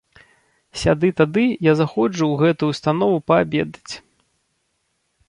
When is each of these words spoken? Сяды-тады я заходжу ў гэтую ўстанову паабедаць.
Сяды-тады 0.83 1.43
я 1.67 1.73
заходжу 1.81 2.23
ў 2.29 2.35
гэтую 2.47 2.69
ўстанову 2.73 3.17
паабедаць. 3.33 3.93